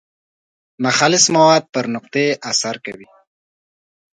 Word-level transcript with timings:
ناخالص 0.83 1.25
مواد 1.35 1.63
پر 1.73 1.85
نقطې 1.95 2.25
اثر 2.51 2.75
کوي. 2.85 3.07